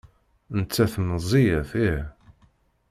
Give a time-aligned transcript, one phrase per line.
[0.59, 1.71] Nettat meẓẓiyet?
[1.87, 2.01] Ih.